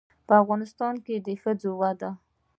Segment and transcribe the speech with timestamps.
[0.27, 2.09] په افغانستان کې د ښځو د ودې